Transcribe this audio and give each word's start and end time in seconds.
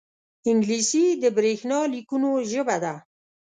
انګلیسي 0.49 1.05
د 1.21 1.23
برېښنا 1.37 1.79
لیکونو 1.93 2.29
ژبه 2.51 2.77
ده 2.83 2.93